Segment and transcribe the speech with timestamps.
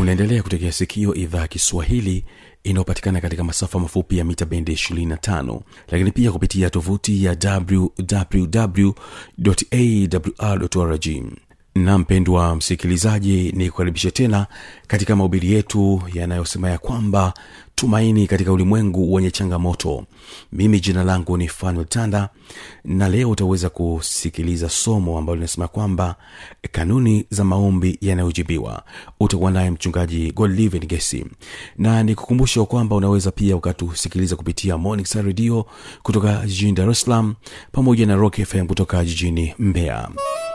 [0.00, 2.24] unaendelea kutegea sikio idhaa ya kiswahili
[2.64, 7.36] inayopatikana katika masafa mafupi ya mita bendi 25 lakini pia kupitia tovuti ya
[10.38, 11.06] wwwawrrg
[11.84, 14.46] na mpendwa msikilizaji ni kukaribisha tena
[14.86, 17.34] katika mahubiri yetu yanayosema ya kwamba
[17.74, 20.04] tumaini katika ulimwengu wenye changamoto.
[20.52, 22.28] Mimi jina langu ni fanuel tanda
[22.84, 26.16] na leo utaweza kusikiliza somo ambalo linasema kwamba
[26.72, 28.82] kanuni za maombi yanayojibiwa.
[29.20, 31.26] Utakuwa naye mchungaji godliven gesi.
[31.78, 35.66] Na nikukumbusha kwamba unaweza pia ukatusikiliza kupitia morning star radio
[36.02, 37.34] kutoka jijini dar salaam
[37.72, 40.08] pamoja na rock fm kutoka jijini mbeya.
[40.08, 40.49] maishani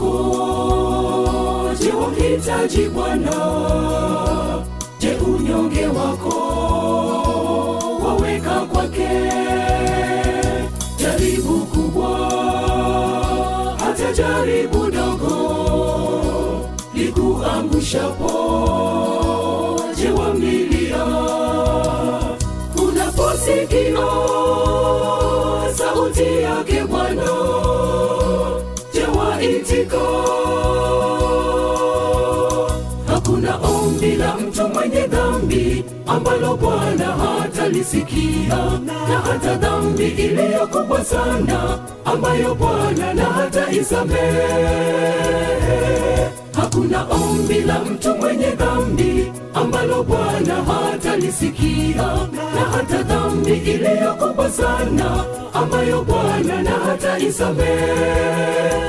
[0.00, 3.32] mwako je wamhitaji bwana?
[5.00, 6.34] Je unyonge wako?
[8.06, 9.08] Waweka kwake.
[10.98, 12.18] Jaribu kubwa.
[13.78, 15.34] Hata jaribu dogo.
[16.94, 18.28] Likuangushapo
[36.08, 38.56] ambalo bwana hatalisikia
[39.08, 44.58] na hata dhambi iliyo kubwa sana ambayo bwana na hata isamehe.
[46.56, 52.02] Hakuna ombi la mtu mwenye dhambi ambalo bwana hatalisikia
[52.54, 58.87] na hata dhambi iliyo kubwa sana ambayo bwana na hata isamehe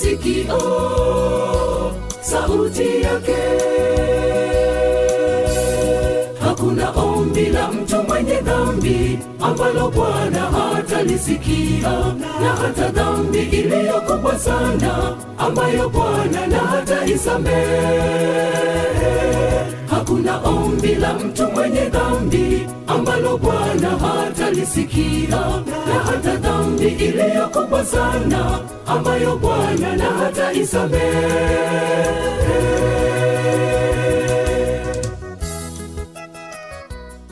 [0.00, 0.54] hujasikia
[2.20, 3.36] sauti yake.
[6.40, 11.90] Hakuna ombi la mtu mwenye dhambi ambalo bwana hatalisikia
[12.40, 18.50] na hata dhambi iliyo kubwa sana ambayo bwana na hata isamehe
[20.10, 25.40] hakuna ombi la mtu mwenye dhambi ambalo bwana hatalisikia.
[25.86, 30.52] Na hata dhambi iliyo kubwa sana ambayo bwana na hata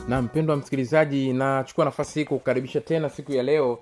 [0.07, 3.79] na mpendwa msikilizaji nachukua nafasi hii kukukaribisha tena siku ya leo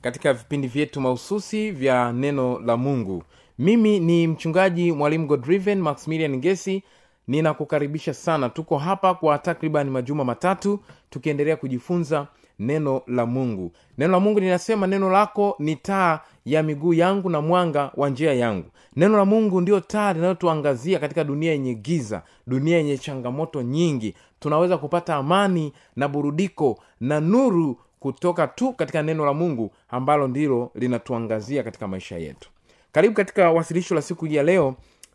[0.00, 3.22] katika vipindi vyetu mahususi vya neno la mungu.
[3.58, 6.82] Mimi ni mchungaji mwalimu godriven maximilian ngesi
[7.28, 8.48] ninakukaribisha sana.
[8.48, 10.80] Tuko hapa kwa takriban majuma matatu
[11.10, 12.26] tukiendelea kujifunza
[12.58, 13.72] neno la mungu.
[13.98, 18.32] Neno la mungu linasema neno lako ni taa ya miguu yangu na mwanga wa njia
[18.34, 18.66] yangu.
[18.96, 24.14] Neno la mungu ndio taa linalotuangazia katika dunia yenye giza dunia yenye changamoto nyingi.
[24.40, 30.70] Tunaweza kupata amani na burudiko na nuru kutoka tu katika neno la mungu ambalo ndilo
[30.74, 32.48] linatuangazia katika maisha yetu.
[32.92, 34.74] Karibu katika wasilisho la siku hii ya leo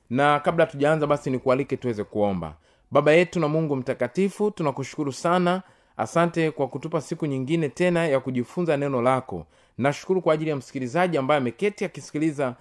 [0.09, 2.53] na kabla tujaanza basi nikualike tuweze kuomba.
[2.91, 5.61] Baba yetu na mungu mtakatifu tunakushukuru sana.
[5.97, 9.45] Asante kwa kutupa siku nyingine tena ya kujifunza neno lako.
[9.77, 12.55] Nashukuru kwa ajili ya msikilizaji ambaye ameketi akisikiliza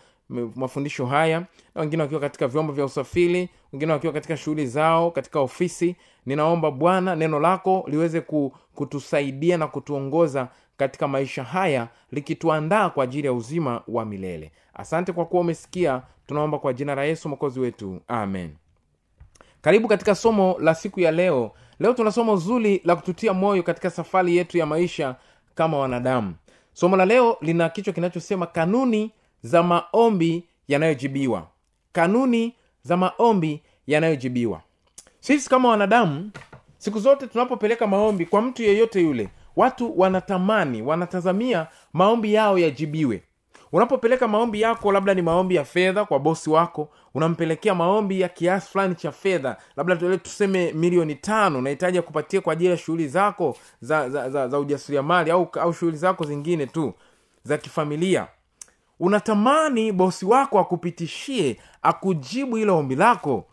[0.54, 1.40] mafundisho haya.
[1.74, 5.96] Na wengine wakiwa katika vyombo vya usafiri wengine wakiwa katika shughuli zao katika ofisi.
[6.26, 8.20] Ninaomba bwana neno lako liweze
[8.74, 14.52] kutusaidia na kutuongoza katika maisha haya likituandaa kwa ajili ya uzima wa milele.
[14.74, 16.02] Asante kwa kuwa umesikia.
[16.26, 18.00] Tunaomba kwa jina la yesu mwokozi wetu.
[18.08, 18.50] Amen.
[19.60, 21.52] Karibu katika somo la siku ya leo.
[21.80, 25.16] Leo tuna somo zuri la kututia moyo katika safari yetu ya maisha
[25.54, 26.34] kama wanadamu.
[26.72, 29.10] Somo la leo lina kichwa kinachosema kanuni
[29.42, 31.46] za maombi yanayojibiwa.
[31.92, 34.60] Kanuni za maombi yanayojibiwa.
[35.20, 36.30] Sisi kama wanadamu
[36.78, 43.22] siku zote tunapopeleka maombi kwa mtu yeyote yule watu wanatamani wanatazamia maombi yao yajibiwe.
[43.72, 48.68] Unapopeleka maombi yako labda ni maombi ya fedha kwa bosi wako unampelekea maombi ya kiasi
[48.70, 54.10] fulani cha fedha labda tuseme milioni tano unahitaji kupatia kwa ajili ya shughuli zako za,
[54.10, 56.94] za, za, za ujasiriamali au, au shughuli zako zingine tu
[57.42, 58.26] za kifamilia.
[59.00, 63.44] Unatamani bosi wako akupitishie akujibu hilo ombi lako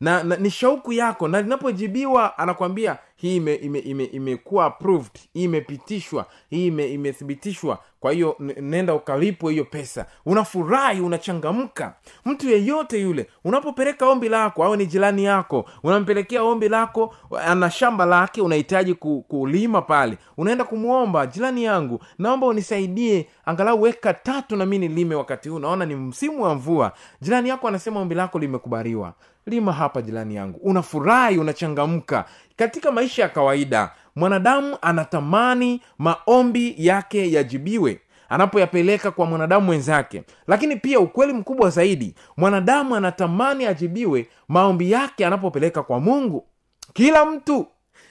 [0.00, 1.28] na, na ni shauku yako.
[1.28, 5.10] Na linapojibiwa anakwambia hii imekuwa ime, ime, imekuwa approved.
[5.32, 6.26] Hii imepitishwa.
[6.50, 7.78] Hii ime, imethibitishwa.
[8.00, 10.06] Kwa hiyo nenda ukalipwe hiyo pesa.
[10.26, 11.94] Unafurahi unachangamka.
[12.24, 17.14] Mtu yeyote yule unapopeleka ombi lako au ni jirani yako unampelekea ombi lako
[17.46, 24.14] ana shamba lake unahitaji ku, kulima pale unaenda kumwomba jirani yangu naomba unisaidie angalau weka
[24.14, 25.58] tatu na mi nilime wakati huu.
[25.58, 26.92] Naona ni msimu wa mvua.
[27.20, 29.14] Jirani yako anasema ombi lako limekubaliwa
[29.50, 30.60] lima hapa jirani yangu.
[30.62, 32.24] Unafurahi unachangamka.
[32.56, 40.22] Katika maisha ya kawaida mwanadamu anatamani maombi yake yajibiwe anapoyapeleka kwa mwanadamu mwenzake.
[40.46, 46.46] Lakini pia ukweli mkubwa zaidi mwanadamu anatamani ajibiwe maombi yake anapopeleka kwa mungu.
[46.92, 47.66] Kila mtu.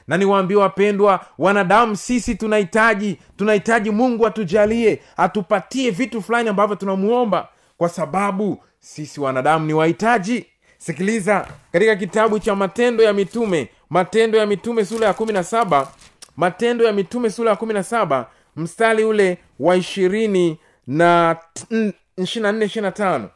[0.08, 7.48] Na niwaambie wapendwa wanadamu sisi tunahitaji tunahitaji mungu atujalie atupatie vitu fulani ambavyo tunamuomba.
[7.78, 10.46] Kwa sababu sisi wanadamu ni wahitaji
[10.80, 15.88] sikiliza katika kitabu cha matendo ya mitume matendo ya mitume sura ya kumi na saba
[16.38, 21.36] matendo ya mitume sura ya kumi na saba mstari ule wa ishirini na
[22.18, 23.30] ishirina nne ishirina tano.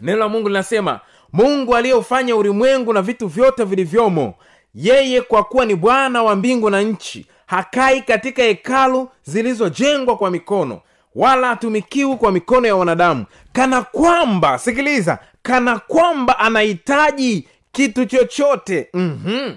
[0.00, 1.00] Neno la mungu linasema
[1.32, 4.34] mungu aliyeufanya ulimwengu na vitu vyote vilivyomo
[4.74, 10.80] yeye kwa kuwa ni bwana wa mbingu na nchi hakai katika hekalu zilizojengwa kwa mikono
[11.14, 18.88] wala hatumikiwi kwa mikono ya wanadamu kana kwamba sikiliza kana kwamba anahitaji kitu chochote.
[18.94, 19.56] Mm-hmm.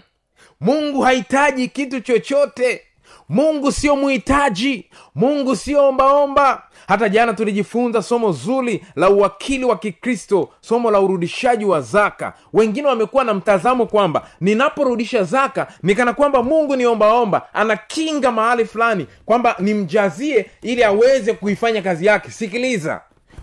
[0.62, 2.82] mungu hahitaji kitu chochote.
[3.30, 4.86] Mungu sio muhitaji.
[5.16, 6.64] Mungu sio ombaomba.
[6.88, 12.34] Hata jana tulijifunza somo zuri la uwakili wa kikristo somo la urudishaji wa zaka.
[12.54, 18.66] Wengine wamekuwa na mtazamo kwamba ninaporudisha zaka ni kana kwamba mungu ni ombaomba anakinga mahali
[18.66, 22.32] fulani kwamba nimjazie ili aweze kuifanya kazi yake.
[22.32, 23.02] Sikiliza.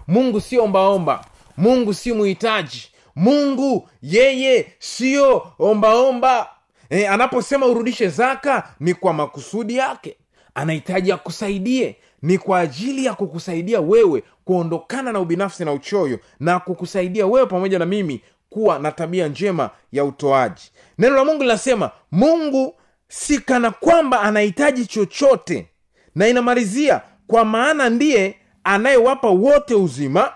[0.09, 1.25] Mungu sio ombaomba
[1.57, 2.88] mungu si muhitaji.
[3.16, 6.49] Mungu yeye siyo ombaomba.
[6.90, 10.16] E, anaposema urudishe zaka ni kwa makusudi yake.
[10.54, 11.97] Anahitaji akusaidie.
[12.23, 17.78] Ni kwa ajili ya kukusaidia wewe kuondokana na ubinafsi na uchoyo na kukusaidia wewe pamoja
[17.78, 20.73] na mimi kuwa na tabia njema ya utoaji.
[20.99, 22.75] Neno la mungu linasema mungu
[23.09, 25.66] si kana kwamba anahitaji chochote.
[26.14, 30.33] Na inamalizia kwa maana ndiye anayewapa wote uzima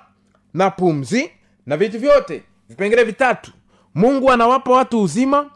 [0.54, 1.30] na pumzi
[1.66, 3.52] na vitu vyote vipengele vitatu.
[3.94, 5.50] Mungu anawapa watu uzima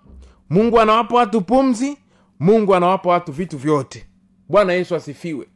[0.51, 1.97] mungu anawapa watu pumzi
[2.41, 4.07] mungu anawapa watu vitu vyote.
[4.49, 5.47] Bwana yesu asifiwe.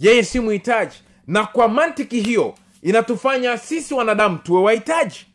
[0.00, 5.26] Yeye si mhitaji na kwa mantiki hiyo inatufanya sisi wanadamu tuwe wahitaji.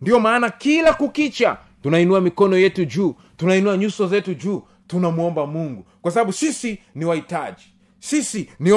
[0.00, 5.84] Ndiyo maana kila kukicha tunainua mikono yetu juu tunainua nyuso zetu juu tunamwomba mungu.
[6.02, 7.64] Kwa sababu sisi ni wahitaji.
[7.98, 8.70] Sisi ni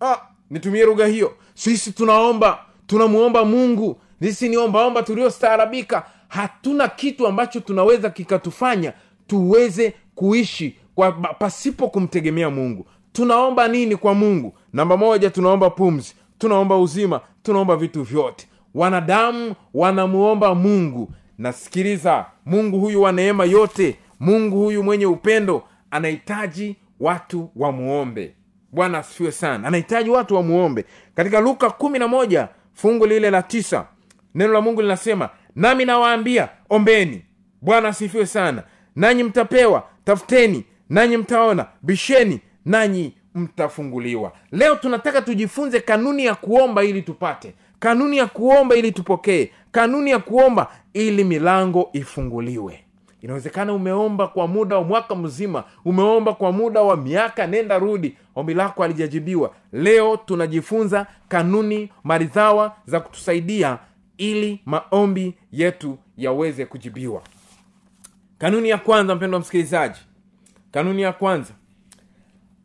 [0.00, 0.16] ah,
[0.50, 1.36] nitumie lugha hiyo.
[1.54, 3.96] Sisi tunaomba tunamwomba mungu.
[4.22, 6.06] Sisi ni ombaomba tuliostaarabika.
[6.28, 8.92] Hatuna kitu ambacho tunaweza kikatufanya
[9.26, 12.86] tuweze kuishi kwa pasipo kumtegemea mungu.
[13.12, 14.54] Tunaomba nini kwa mungu?
[14.72, 16.14] Namba moja tunaomba pumzi.
[16.38, 17.20] Tunaomba uzima.
[17.42, 18.48] Tunaomba vitu vyote.
[18.74, 21.10] Wanadamu wanamuomba mungu.
[21.38, 22.26] Nasikiliza.
[22.46, 23.96] Mungu huyu wa neema yote.
[24.20, 25.62] Mungu huyu mwenye upendo.
[25.90, 28.34] Anahitaji watu wamuombe.
[28.72, 29.68] Bwana asifiwe sana.
[29.68, 30.84] Anahitaji watu wamuombe.
[31.14, 33.86] Katika luka kumi na moja fungu lile la tisa.
[34.34, 37.22] Neno la mungu linasema nami nawaambia ombeni.
[37.60, 38.62] Bwana asifiwe sana.
[38.96, 40.64] Nanyi mtapewa tafuteni.
[40.90, 42.40] Nanyi mtaona bisheni.
[42.64, 44.32] Nanyi mtafunguliwa.
[44.52, 47.54] Leo tunataka tujifunze kanuni ya kuomba ili tupate.
[47.78, 49.50] Kanuni ya kuomba ili tupokee.
[49.72, 52.84] Kanuni ya kuomba ili milango ifunguliwe
[53.20, 58.16] inawezekana umeomba kwa muda wa mwaka mzima umeomba kwa muda wa miaka nenda rudi.
[58.34, 63.78] Ombi lako alijajibiwa leo tunajifunza kanuni maridhawa za kutusaidia
[64.18, 67.22] ili maombi yetu yaweze kujibiwa.
[68.38, 70.00] Kanuni ya kwanza mpendo wa msikilizaji
[70.70, 71.54] kanuni ya kwanza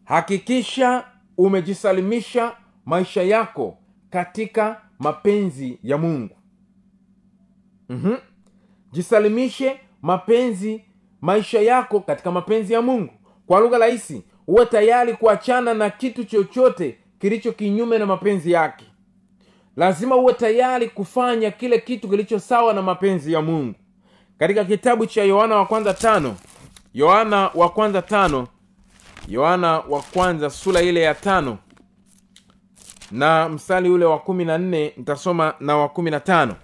[0.05, 1.03] hakikisha
[1.37, 2.51] umejisalimisha
[2.85, 3.77] maisha yako
[4.09, 6.35] katika mapenzi ya mungu.
[7.89, 8.17] Mm-hmm.
[8.91, 10.85] jisalimishe mapenzi
[11.21, 13.13] maisha yako katika mapenzi ya mungu.
[13.47, 18.85] Kwa lugha rahisi uwe tayari kuachana na kitu chochote kilicho kinyume na mapenzi yake.
[19.77, 23.75] Lazima uwe tayari kufanya kile kitu kilicho sawa na mapenzi ya mungu.
[24.37, 26.35] Katika kitabu cha yohana wa kwanza tano
[26.93, 28.47] yohana wa kwanza tano
[29.27, 31.57] yohana wa kwanza sura ile ya tano
[33.11, 36.55] na mstari ule wa kumi na nne ntasoma na wa kumi na tano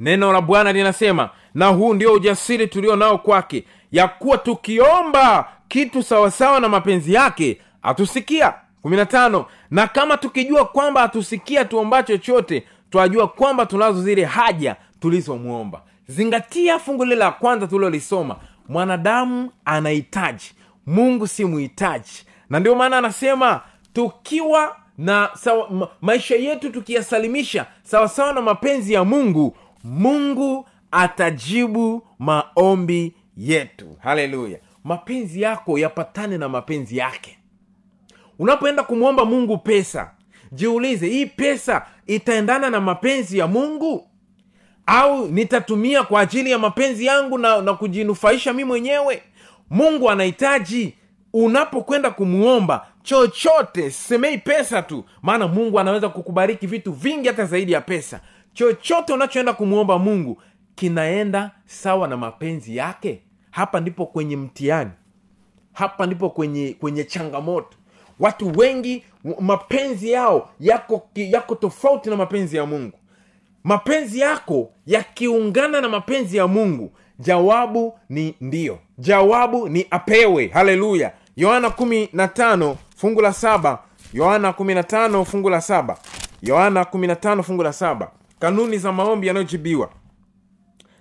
[0.00, 6.02] neno la bwana linasema na huu ndio ujasiri tulio nao kwake ya kuwa tukiomba kitu
[6.02, 12.64] sawasawa na mapenzi yake atusikia kumi na tano na kama tukijua kwamba atusikia tuomba chochote
[12.90, 15.82] twajua kwamba tunazo zile haja tulizomwomba.
[16.08, 18.36] Zingatia fungu lile la kwanza tulilolisoma
[18.68, 20.52] mwanadamu anahitaji
[20.86, 22.26] mungu si muhitaji.
[22.50, 23.60] Na ndio maana anasema
[23.92, 29.56] tukiwa na sawa, ma, maisha yetu tukiyasalimisha sawasawa na mapenzi ya mungu
[29.90, 33.96] mungu atajibu maombi yetu.
[34.02, 34.58] Haleluya.
[34.84, 37.38] Mapenzi yako yapatane na mapenzi yake.
[38.38, 40.10] Unapoenda kumwomba mungu pesa
[40.52, 44.08] jiulize hii pesa itaendana na mapenzi ya mungu?
[44.86, 49.22] Au nitatumia kwa ajili ya mapenzi yangu na, na kujinufaisha mi mwenyewe?
[49.70, 50.94] Mungu anahitaji
[51.32, 55.04] unapokwenda kumwomba chochote semei pesa tu.
[55.22, 58.20] Maana mungu anaweza kukubariki vitu vingi hata zaidi ya pesa
[58.56, 60.42] chochote unachoenda kumwomba mungu
[60.74, 63.22] kinaenda sawa na mapenzi yake?
[63.50, 64.90] Hapa ndipo kwenye mtihani.
[65.72, 67.76] Hapa ndipo kwenye kwenye changamoto.
[68.20, 69.04] Watu wengi
[69.40, 72.98] mapenzi yao yako yako tofauti na mapenzi ya mungu.
[73.64, 80.46] Mapenzi yako yakiungana na mapenzi ya mungu jawabu ni ndiyo jawabu ni apewe.
[80.48, 81.12] Haleluya.
[81.36, 83.78] Yohana kumi na tano fungu la saba.
[84.12, 85.98] Yohana kumi na tano fungu la saba.
[86.42, 89.90] Yohana kumi na tano fungu la saba kanuni za maombi yanayojibiwa.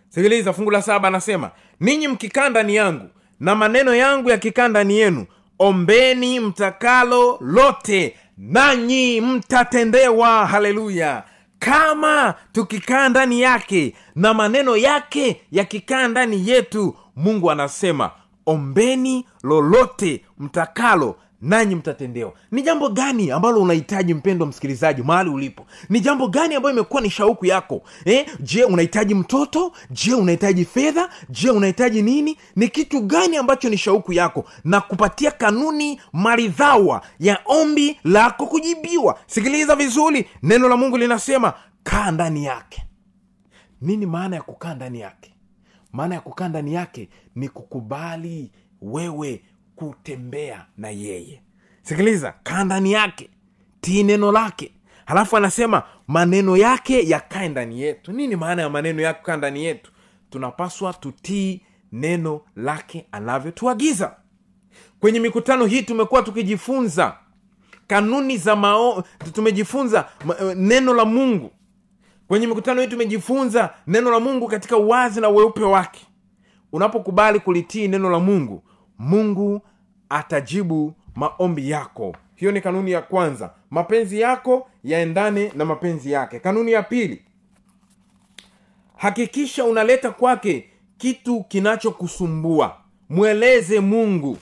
[0.09, 5.25] Sikiliza fungu la saba anasema ninyi mkikaa ndani yangu na maneno yangu yakikaa ndani yenu
[5.59, 10.45] ombeni mtakalo lote nanyi mtatendewa.
[10.45, 11.23] Haleluya!
[11.59, 18.11] Kama tukikaa ndani yake na maneno yake yakikaa ndani yetu mungu anasema
[18.45, 22.33] ombeni lolote mtakalo nanyi mtatendewa.
[22.51, 25.65] Ni jambo gani ambalo unahitaji mpendo msikilizaji mahali ulipo?
[25.89, 27.81] Ni jambo gani ambayo imekuwa ni shauku yako?
[28.05, 28.25] Eh?
[28.39, 29.71] je unahitaji mtoto?
[29.91, 31.09] Je unahitaji fedha?
[31.29, 32.37] Je unahitaji nini?
[32.55, 34.45] Ni kitu gani ambacho ni shauku yako?
[34.63, 39.19] Na kupatia kanuni maridhawa ya ombi lako kujibiwa.
[39.27, 42.83] Sikiliza vizuri neno la mungu linasema kaa ndani yake.
[43.81, 45.33] Nini maana ya kukaa ndani yake?
[45.93, 49.41] Maana ya kukaa ndani yake ni kukubali wewe
[49.75, 51.41] kutembea na yeye.
[51.81, 53.29] Sikiliza kaa ndani yake
[53.81, 54.71] tii neno lake.
[55.05, 58.11] Halafu anasema maneno yake yakae ndani yetu.
[58.11, 59.91] Nini maana ya maneno yake kaa ndani yetu?
[60.29, 64.15] Tunapaswa tutii neno lake anavyotuagiza.
[64.99, 67.17] Kwenye mikutano hii tumekuwa tukijifunza
[67.87, 69.03] kanuni za mao
[69.33, 70.09] tumejifunza
[70.55, 71.51] neno la mungu.
[72.27, 76.07] Kwenye mikutano hii tumejifunza neno la mungu katika uwazi na weupe wake.
[76.71, 78.63] Unapokubali kulitii neno la mungu
[78.99, 79.61] mungu
[80.09, 82.15] atajibu maombi yako.
[82.35, 83.53] Hiyo ni kanuni ya kwanza.
[83.71, 86.39] Mapenzi yako yaendane na mapenzi yake.
[86.39, 87.21] Kanuni ya pili
[88.97, 92.77] hakikisha unaleta kwake kitu kinachokusumbua.
[93.09, 94.37] Mweleze mungu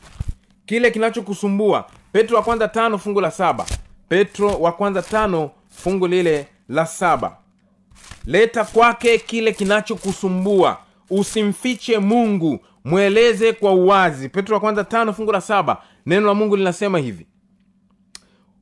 [0.66, 1.86] kile kinachokusumbua.
[2.12, 3.66] Petro wa kwanza tano fungu la saba.
[4.10, 7.38] Petro wa kwanza tano fungu lile la saba.
[8.26, 10.78] Leta kwake kile kinachokusumbua
[11.18, 14.30] usimfiche mungu mweleze kwa uwazi.
[14.30, 17.28] Petro wa kwanza tano fungu la saba neno la mungu linasema hivi.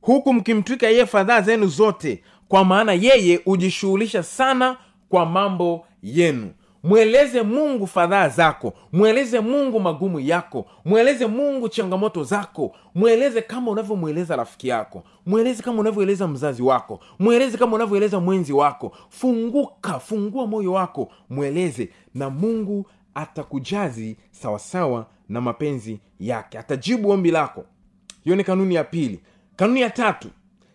[0.00, 4.76] Huku mkimtwika yeye fadhaa zenu zote kwa maana yeye hujishughulisha sana
[5.08, 6.50] kwa mambo yenu
[6.82, 8.72] mweleze mungu fadhaa zako.
[8.92, 10.66] Mweleze mungu magumu yako.
[10.84, 12.72] Mweleze mungu changamoto zako.
[12.94, 15.02] Mweleze kama unavyomweleza rafiki yako.
[15.26, 17.00] Mweleze kama unavyoeleza mzazi wako.
[17.18, 18.92] Mweleze kama unavyoeleza mwenzi wako.
[19.08, 21.08] Funguka fungua moyo wako.
[21.30, 26.58] Mweleze na mungu atakujazi sawasawa na mapenzi yake.
[26.58, 27.64] Atajibu ombi lako.
[28.24, 29.20] Hiyo ni kanuni ya pili.
[29.56, 30.28] Kanuni ya tatu.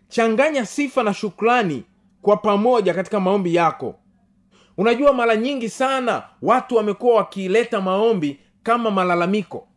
[0.10, 1.84] Changanya sifa na shukrani
[2.22, 3.96] kwa pamoja katika maombi yako
[4.78, 9.68] unajua mara nyingi sana watu wamekuwa wakileta maombi kama malalamiko.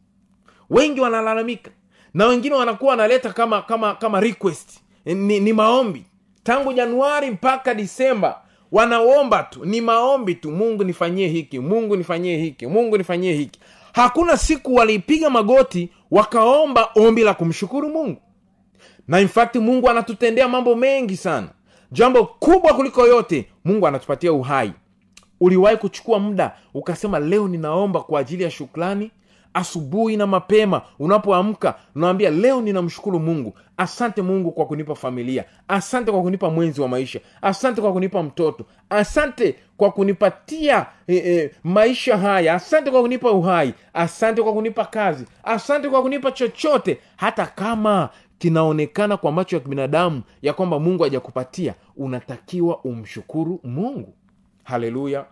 [0.70, 1.70] Wengi wanalalamika
[2.14, 4.80] na wengine wanakuwa wanaleta kama kama kama request.
[5.04, 6.04] Ni, ni maombi.
[6.42, 8.42] Tangu januari mpaka disemba
[8.72, 9.64] wanaomba tu.
[9.64, 10.50] Ni maombi tu.
[10.50, 13.60] Mungu nifanyie hiki mungu nifanyie hiki mungu nifanyie hiki.
[13.92, 18.20] Hakuna siku waliipiga magoti wakaomba ombi la kumshukuru mungu.
[19.08, 21.48] Na infakti mungu anatutendea mambo mengi sana.
[21.92, 24.72] Jambo kubwa kuliko yote mungu anatupatia uhai
[25.40, 29.10] uliwahi kuchukua muda ukasema leo ninaomba kwa ajili ya shukrani
[29.54, 33.54] asubuhi na mapema unapoamka unawambia leo ninamshukuru mungu.
[33.76, 35.44] Asante mungu kwa kunipa familia.
[35.68, 37.20] Asante kwa kunipa mwenzi wa maisha.
[37.42, 38.64] Asante kwa kunipa mtoto.
[38.90, 42.54] Asante kwa kunipatia e, e, maisha haya.
[42.54, 43.74] Asante kwa kunipa uhai.
[43.94, 45.24] Asante kwa kunipa kazi.
[45.44, 46.98] Asante kwa kunipa chochote.
[47.16, 54.14] Hata kama kinaonekana kwa macho ya kibinadamu ya kwamba mungu hajakupatia unatakiwa umshukuru mungu
[54.64, 55.24] haleluya.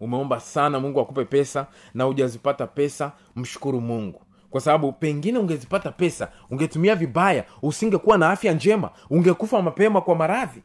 [0.00, 4.20] Umeomba sana mungu akupe pesa na hujazipata pesa mshukuru mungu.
[4.50, 10.62] Kwa sababu pengine ungezipata pesa ungetumia vibaya usingekuwa na afya njema ungekufa mapema kwa maradhi.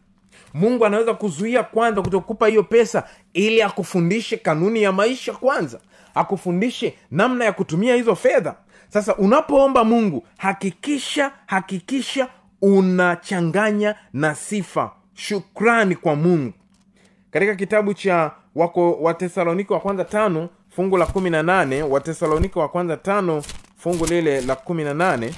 [0.53, 5.79] Mungu anaweza kuzuia kwanza kutokupa hiyo pesa ili akufundishe kanuni ya maisha kwanza.
[6.15, 8.55] Akufundishe namna ya kutumia hizo fedha.
[8.89, 12.27] Sasa unapoomba mungu hakikisha hakikisha
[12.61, 14.91] unachanganya na sifa.
[15.13, 16.53] Shukrani kwa mungu
[17.31, 22.69] katika kitabu cha wako watesalonike wa kwanza tano fungu la kumi na nane watesalonike wa
[22.69, 23.43] kwanza tano
[23.77, 25.33] fungu lile la kumi na nane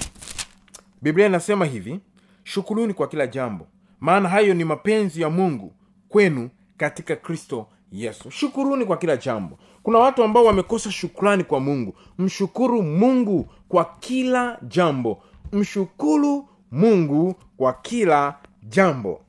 [1.02, 2.00] biblia inasema hivi
[2.44, 3.66] shukuruni kwa kila jambo
[4.00, 5.72] maana hayo ni mapenzi ya mungu
[6.08, 8.30] kwenu katika kristo yesu.
[8.30, 9.58] Shukuruni kwa kila jambo.
[9.82, 11.94] Kuna watu ambao wamekosa shukrani kwa mungu.
[12.18, 15.22] Mshukuru mungu kwa kila jambo.
[15.52, 19.20] Mshukuru mungu kwa kila jambo.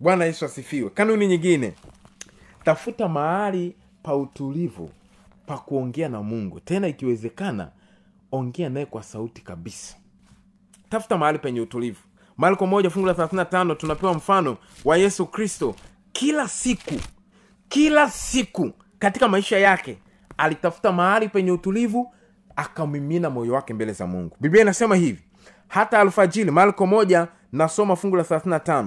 [0.00, 0.90] Bwana yesu asifiwe.
[0.90, 1.72] Kanuni nyingine
[2.64, 4.90] tafuta mahali pa utulivu
[5.46, 6.60] pa kuongea na mungu.
[6.60, 7.68] Tena ikiwezekana
[8.32, 9.96] ongea naye kwa sauti kabisa.
[10.88, 12.00] Tafuta mahali penye utulivu.
[12.36, 15.74] Marko moja fungu la 35 tunapewa mfano wa yesu kristo.
[16.12, 16.94] Kila siku
[17.68, 19.98] kila siku katika maisha yake
[20.38, 22.14] alitafuta mahali penye utulivu
[22.56, 24.36] akamimina moyo wake mbele za mungu.
[24.40, 25.22] Biblia inasema hivi
[25.68, 28.86] hata alfajili marko moja nasoma fungu la 35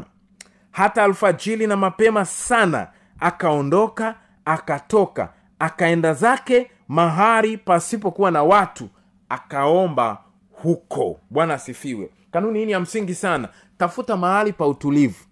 [0.71, 2.87] hata alfajili na mapema sana
[3.25, 8.89] akaondoka akatoka akaenda zake mahali pasipokuwa na watu
[9.29, 10.17] akaomba
[10.51, 11.19] huko.
[11.29, 12.09] Bwana asifiwe.
[12.31, 13.49] Kanuni hii ni ya msingi sana.
[13.77, 15.23] Tafuta mahali pa utulivu.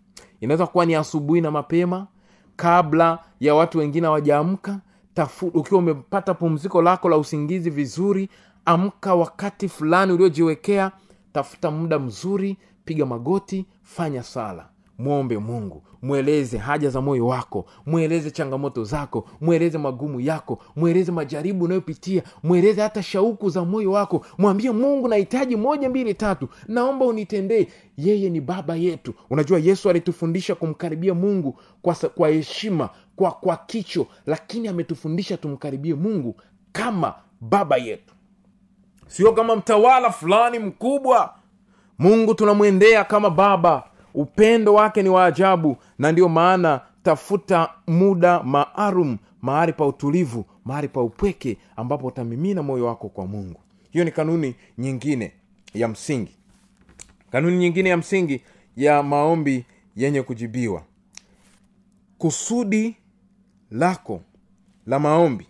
[0.42, 2.08] Inaweza kuwa ni asubuhi na mapema
[2.56, 4.80] kabla ya watu wengine hawajaamka.
[5.54, 8.30] Ukiwa umepata pumziko lako la usingizi vizuri
[8.66, 10.92] amka wakati fulani uliojiwekea.
[11.34, 14.66] Tafuta muda mzuri piga magoti fanya sala
[15.04, 15.84] mwombe mungu.
[16.02, 17.66] Mweleze haja za moyo wako.
[17.86, 19.30] Mweleze changamoto zako.
[19.42, 20.60] Mweleze magumu yako.
[20.76, 22.24] Mweleze majaribu unayopitia.
[22.44, 24.26] Mweleze hata shauku za moyo wako.
[24.38, 26.48] Mwambie mungu nahitaji moja mbili tatu.
[26.68, 27.68] Naomba unitendee.
[27.98, 29.14] Yeye ni baba yetu.
[29.30, 34.08] Unajua yesu alitufundisha kumkaribia mungu kwa, kwa heshima kwa kwa kicho.
[34.26, 36.36] Lakini ametufundisha tumkaribie mungu
[36.72, 38.14] kama baba yetu.
[39.08, 41.34] Sio kama mtawala fulani mkubwa.
[42.00, 43.84] Mungu tunamwendea kama baba
[44.14, 50.88] upendo wake ni wa ajabu na ndiyo maana tafuta muda maalum mahali pa utulivu mahali
[50.88, 53.60] pa upweke ambapo utamimina moyo wako kwa mungu.
[53.92, 55.32] Hiyo ni kanuni nyingine
[55.74, 56.38] ya msingi.
[57.32, 58.42] Kanuni nyingine ya msingi
[58.78, 60.84] ya maombi yenye kujibiwa.
[62.18, 62.96] Kusudi
[63.72, 64.22] lako
[64.88, 65.48] la maombi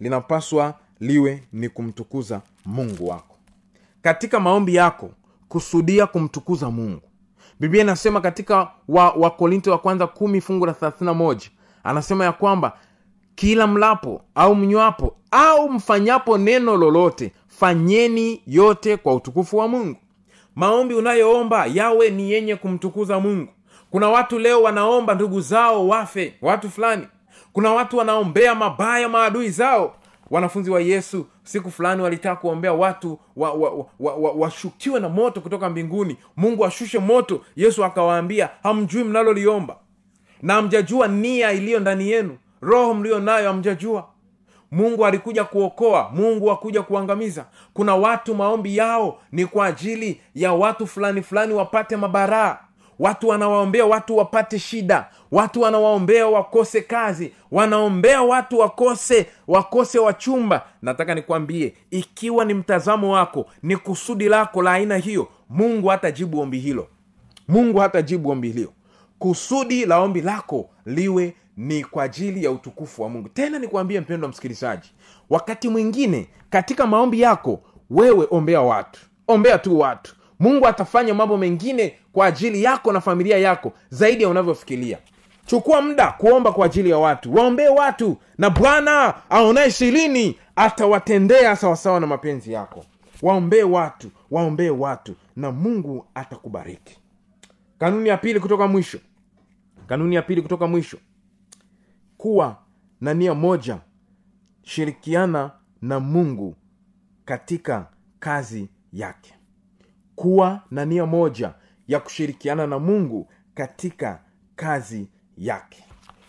[0.00, 3.36] linapaswa liwe ni kumtukuza mungu wako.
[4.02, 5.10] Katika maombi yako
[5.48, 7.02] kusudia kumtukuza mungu
[7.60, 11.48] biblia inasema katika wakorinto wa, wa, kwanza kumi fungu la thelathina moja
[11.84, 12.72] anasema ya kwamba
[13.34, 19.96] kila mlapo au mnywapo au mfanyapo neno lolote fanyeni yote kwa utukufu wa mungu.
[20.54, 23.52] Maombi unayoomba yawe ni yenye kumtukuza mungu.
[23.90, 27.08] Kuna watu leo wanaomba ndugu zao wafe watu fulani.
[27.52, 29.96] Kuna watu wanaombea mabaya maadui zao
[30.34, 33.68] wanafunzi wa yesu siku fulani walitaka kuombea watu washukiwe
[34.00, 36.16] wa, wa, wa, wa, wa na moto kutoka mbinguni.
[36.36, 37.40] Mungu ashushe moto.
[37.56, 39.76] Yesu akawaambia hamjui mnaloliomba
[40.42, 42.38] na hamjajua nia iliyo ndani yenu.
[42.60, 44.08] Roho mliyo nayo hamjajua.
[44.70, 47.46] Mungu alikuja kuokoa mungu akuja kuangamiza.
[47.74, 52.58] Kuna watu maombi yao ni kwa ajili ya watu fulani fulani wapate mabaraa
[52.98, 55.08] watu wanawaombea watu wapate shida.
[55.30, 57.32] Watu wanawaombea wakose kazi.
[57.50, 60.66] Wanaombea watu wakose wakose wachumba.
[60.82, 66.58] Nataka nikwambie ikiwa ni mtazamo wako ni kusudi lako la aina hiyo mungu hatajibu ombi
[66.58, 66.88] hilo.
[67.48, 68.72] Mungu hatajibu ombi hilo.
[69.18, 73.28] Kusudi la ombi lako liwe ni kwa ajili ya utukufu wa mungu.
[73.28, 74.92] Tena nikwambie mpendo wa msikilizaji
[75.30, 79.00] wakati mwingine katika maombi yako wewe ombea watu.
[79.28, 80.16] Ombea tu watu.
[80.40, 84.98] Mungu atafanya mambo mengine kwa ajili yako na familia yako zaidi ya unavyofikiria.
[85.46, 87.34] Chukua muda kuomba kwa ajili ya watu.
[87.34, 92.84] Waombee watu na bwana aonaye shirini atawatendea sawasawa na mapenzi yako.
[93.22, 96.98] Waombee watu waombee watu na mungu atakubariki.
[97.78, 98.98] Kanuni ya pili kutoka mwisho.
[99.86, 100.98] Kanuni ya pili kutoka mwisho.
[102.16, 102.56] Kuwa
[103.00, 103.78] na nia moja.
[104.62, 105.50] Shirikiana
[105.82, 106.56] na mungu
[107.24, 107.86] katika
[108.18, 109.34] kazi yake.
[110.14, 111.54] Kuwa na nia moja
[111.88, 114.20] ya kushirikiana na mungu katika
[114.56, 115.06] kazi
[115.38, 115.84] yake.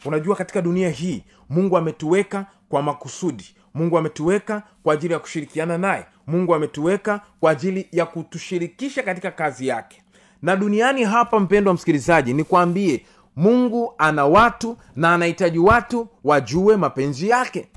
[0.05, 3.55] Unajua katika dunia hii mungu ametuweka kwa makusudi.
[3.73, 6.05] Mungu ametuweka kwa ajili ya kushirikiana naye.
[6.27, 10.01] Mungu ametuweka kwa ajili ya kutushirikisha katika kazi yake.
[10.41, 17.29] Na duniani hapa mpendo wa msikilizaji nikwambie mungu ana watu na anahitaji watu wajue mapenzi
[17.29, 17.67] yake.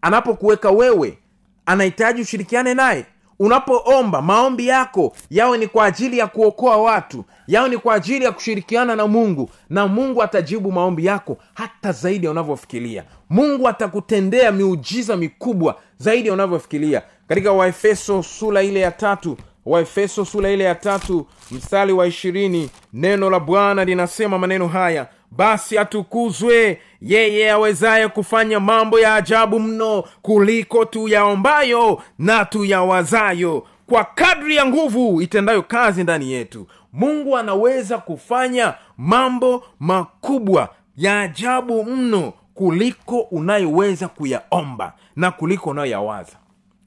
[0.00, 1.18] Anapokuweka wewe
[1.66, 3.06] anahitaji ushirikiane naye
[3.38, 8.32] unapoomba maombi yako yawe ni kwa ajili ya kuokoa watu yawe ni kwa ajili ya
[8.32, 13.04] kushirikiana na mungu na mungu atajibu maombi yako hata zaidi ya unavyofikiria.
[13.30, 17.02] Mungu atakutendea miujiza mikubwa zaidi ya unavyofikiria.
[17.28, 23.30] Katika waefeso sura ile ya tatu waefeso sura ile ya tatu mstari wa ishirini neno
[23.30, 30.84] la bwana linasema maneno haya basi atukuzwe yeye awezaye kufanya mambo ya ajabu mno kuliko
[30.84, 33.66] tuyaombayo na tuyawazayo.
[33.86, 41.84] Kwa kadri ya nguvu itendayo kazi ndani yetu mungu anaweza kufanya mambo makubwa ya ajabu
[41.84, 46.36] mno kuliko unayoweza kuyaomba na kuliko unayoyawaza.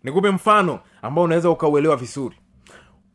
[0.03, 2.35] Nikupe mfano ambao unaweza ukauelewa vizuri.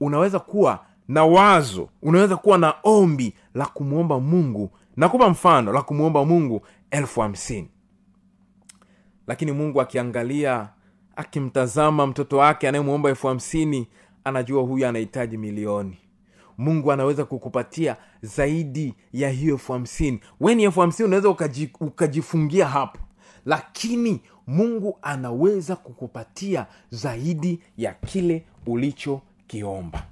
[0.01, 4.71] Unaweza kuwa na wazo unaweza kuwa na ombi la kumwomba mungu.
[4.97, 7.69] Nakupa mfano la kumwomba mungu elfu hamsini.
[9.27, 10.69] Lakini mungu akiangalia
[11.17, 13.89] akimtazama mtoto wake anayemwomba elfu hamsini
[14.25, 15.99] anajua huyu anahitaji milioni.
[16.59, 20.21] Mungu anaweza kukupatia zaidi ya hiyo elfu hamsini.
[20.41, 22.99] Weni elfu hamsini unaweza ukaji, ukajifungia hapo.
[23.47, 30.07] Lakini mungu anaweza kukupatia zaidi ya kile ulichokiomba.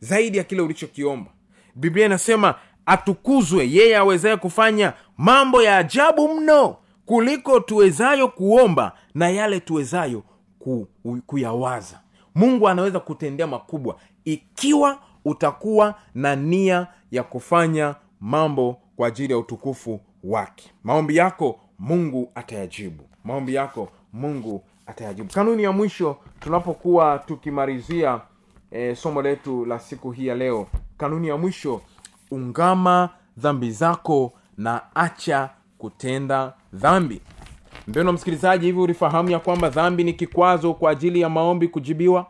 [0.00, 1.30] Zaidi ya kile ulichokiomba.
[1.74, 2.54] Biblia inasema
[2.86, 4.92] atukuzwe yeye awezaye kufanya
[5.22, 10.22] mambo ya ajabu mno kuliko tuwezayo kuomba na yale tuwezayo
[10.58, 10.88] ku,
[11.26, 12.00] kuyawaza.
[12.34, 20.00] Mungu anaweza kutendea makubwa ikiwa utakuwa na nia ya kufanya mambo kwa ajili ya utukufu
[20.24, 20.70] wake.
[20.84, 23.04] Maombi yako mungu atayajibu.
[23.24, 25.32] Maombi yako mungu atayajibu.
[25.32, 28.20] Kanuni ya mwisho tunapokuwa tukimalizia
[28.70, 30.66] e, somo letu la siku hii ya leo
[30.98, 31.80] kanuni ya mwisho
[32.30, 37.20] ungama dhambi zako na acha kutenda dhambi.
[37.88, 42.26] Mpendo msikilizaji hivi ulifahamu ya kwamba dhambi ni kikwazo kwa ajili ya maombi kujibiwa?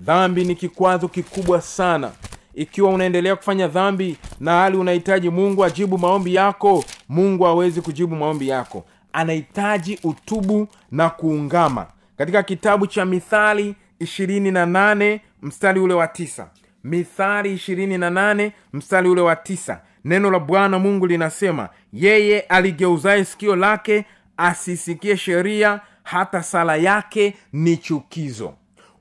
[0.00, 2.10] Dhambi ni kikwazo kikubwa sana.
[2.54, 8.48] Ikiwa unaendelea kufanya dhambi na hali unahitaji mungu ajibu maombi yako mungu hawezi kujibu maombi
[8.48, 8.84] yako.
[9.12, 11.86] Anahitaji utubu na kuungama.
[12.16, 16.50] Katika kitabu cha mithali ishirini na nane mstari ule wa tisa.
[16.84, 23.24] Mithali ishirini na nane mstari ule wa tisa neno la bwana mungu linasema yeye aligeuzaye
[23.24, 24.04] sikio lake
[24.36, 28.54] asisikie sheria hata sala yake ni chukizo.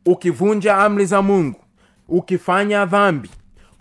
[0.06, 1.60] Ukivunja amri za mungu
[2.08, 3.30] ukifanya dhambi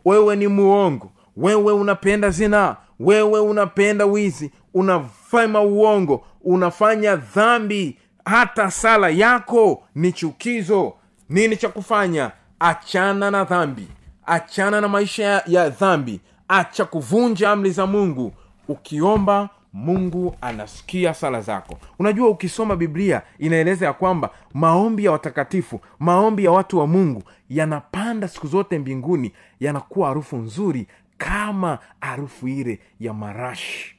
[0.04, 1.12] wewe ni muongo.
[1.36, 10.94] Wewe unapenda zinaa wewe unapenda wizi unafema uongo unafanya dhambi hata sala yako ni chukizo.
[11.28, 12.30] Nini cha kufanya?
[12.60, 13.88] Achana na dhambi.
[14.26, 18.32] Achana na maisha ya, ya dhambi acha kuvunja amri za mungu.
[18.68, 21.78] Ukiomba mungu anasikia sala zako.
[21.98, 28.28] Unajua ukisoma biblia inaeleza ya kwamba maombi ya watakatifu maombi ya watu wa mungu yanapanda
[28.28, 30.86] siku zote mbinguni yanakuwa harufu nzuri
[31.18, 33.96] kama harufu ile ya marashi.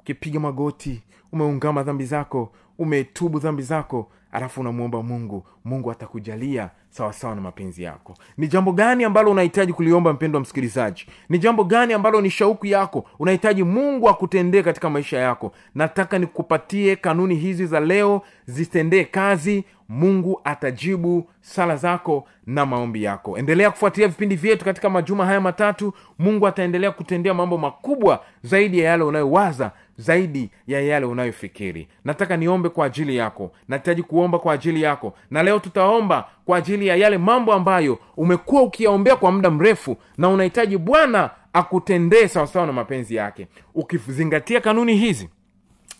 [0.00, 1.02] Ukipiga magoti
[1.32, 8.14] umeungama dhambi zako umetubu dhambi zako alafu unamwomba mungu mungu atakujalia sawasawa na mapenzi yako.
[8.36, 11.06] Ni jambo gani ambalo unahitaji kuliomba mpendo wa msikilizaji?
[11.28, 13.04] Ni jambo gani ambalo ni shauku yako?
[13.18, 15.52] Unahitaji mungu akutendee katika maisha yako.
[15.74, 19.64] Nataka nikupatie kanuni hizi za leo zitendee kazi.
[19.88, 23.38] Mungu atajibu sala zako na maombi yako.
[23.38, 25.92] Endelea kufuatilia vipindi vyetu katika majuma haya matatu.
[26.18, 31.88] Mungu ataendelea kutendea mambo makubwa zaidi ya yale unayowaza zaidi ya yale unayofikiri.
[32.04, 33.50] Nataka niombe kwa ajili yako.
[33.68, 35.14] Nahitaji kuomba kwa ajili yako.
[35.30, 40.28] Na leo tutaomba kwa ajili ya yale mambo ambayo umekuwa ukiyaombea kwa muda mrefu na
[40.28, 43.48] unahitaji bwana akutendee sawasawa na mapenzi yake.
[43.74, 45.28] Ukizingatia kanuni hizi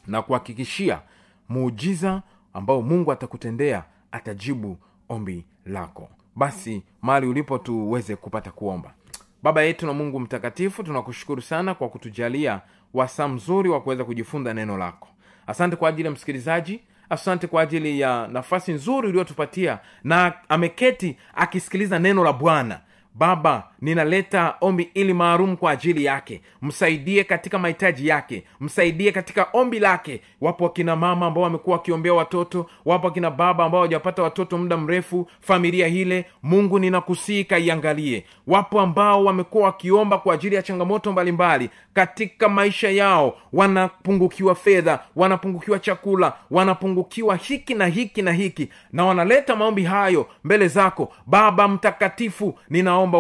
[0.07, 1.01] na kuhakikishia
[1.49, 2.23] muujiza
[2.55, 4.77] ambao mungu atakutendea atajibu
[5.09, 6.09] ombi lako.
[6.37, 8.95] Basi mahali ulipo tuweze kupata kuomba.
[9.43, 12.61] Baba yetu na mungu mtakatifu tunakushukuru sana kwa kutujalia
[12.95, 15.09] wasaa mzuri wa kuweza kujifunza neno lako.
[15.47, 21.99] Asante kwa ajili ya msikilizaji asante kwa ajili ya nafasi nzuri uliyotupatia na ameketi akisikiliza
[21.99, 22.81] neno la bwana.
[23.15, 26.41] Baba ninaleta ombi ili maalum kwa ajili yake.
[26.63, 28.45] Msaidie katika mahitaji yake.
[28.61, 30.21] Msaidie katika ombi lake.
[30.41, 32.67] Wapo wakina mama ambao wamekuwa wakiombea watoto.
[32.85, 35.29] Wapo wakina baba ambao hawajapata watoto muda mrefu.
[35.41, 38.25] Familia hile mungu ninakusii kaiangalie.
[38.47, 41.71] Wapo ambao wamekuwa wakiomba kwa ajili ya changamoto mbalimbali.
[41.95, 48.69] Katika maisha yao wanapungukiwa fedha wanapungukiwa chakula wanapungukiwa hiki na hiki na hiki.
[48.93, 51.13] Na wanaleta maombi hayo mbele zako.
[51.27, 53.19] Baba mtakatifu ninaomba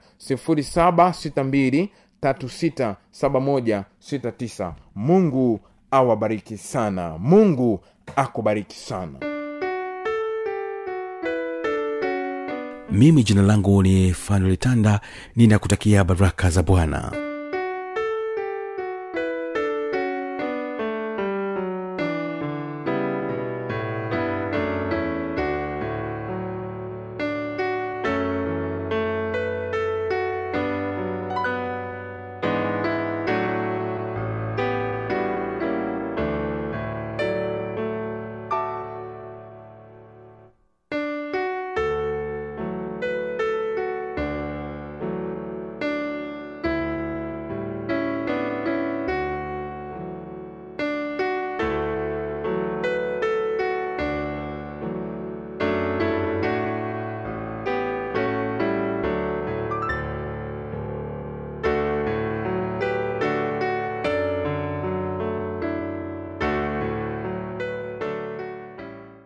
[3.72, 7.18] 762367169 mungu awabariki sana.
[7.18, 7.80] Mungu
[8.16, 9.18] akubariki sana.
[12.90, 15.00] Mimi jina langu ni fanuel tanda
[15.36, 17.12] ninakutakia baraka za bwana